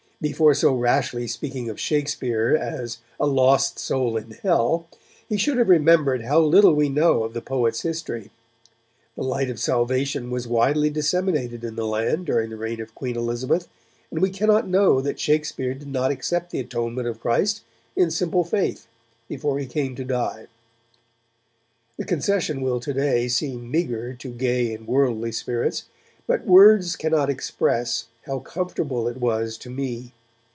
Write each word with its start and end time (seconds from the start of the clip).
Before 0.21 0.53
so 0.53 0.75
rashly 0.75 1.25
speaking 1.25 1.67
of 1.67 1.79
Shakespeare 1.79 2.55
as 2.55 2.99
"a 3.19 3.25
lost 3.25 3.79
soul 3.79 4.17
in 4.17 4.29
hell", 4.43 4.85
he 5.27 5.35
should 5.35 5.57
have 5.57 5.67
remembered 5.67 6.21
how 6.21 6.39
little 6.41 6.75
we 6.75 6.89
know 6.89 7.23
of 7.23 7.33
the 7.33 7.41
poet's 7.41 7.81
history. 7.81 8.29
The 9.15 9.23
light 9.23 9.49
of 9.49 9.59
salvation 9.59 10.29
was 10.29 10.47
widely 10.47 10.91
disseminated 10.91 11.63
in 11.63 11.75
the 11.75 11.87
land 11.87 12.27
during 12.27 12.51
the 12.51 12.55
reign 12.57 12.79
of 12.79 12.93
Queen 12.93 13.15
Elizabeth, 13.17 13.67
and 14.11 14.21
we 14.21 14.29
cannot 14.29 14.67
know 14.67 15.01
that 15.01 15.19
Shakespeare 15.19 15.73
did 15.73 15.87
not 15.91 16.11
accept 16.11 16.51
the 16.51 16.59
atonement 16.59 17.07
of 17.07 17.19
Christ 17.19 17.63
in 17.95 18.11
simple 18.11 18.43
faith 18.43 18.85
before 19.27 19.57
he 19.57 19.65
came 19.65 19.95
to 19.95 20.05
die.' 20.05 20.45
The 21.97 22.05
concession 22.05 22.61
will 22.61 22.79
today 22.79 23.27
seem 23.27 23.71
meagre 23.71 24.13
to 24.13 24.29
gay 24.29 24.71
and 24.75 24.85
worldly 24.87 25.31
spirits, 25.31 25.85
but 26.27 26.45
words 26.45 26.95
cannot 26.95 27.31
express 27.31 28.05
how 28.27 28.37
comfortable 28.37 29.07
it 29.07 29.17
was 29.17 29.57
to 29.57 29.67
me. 29.67 30.13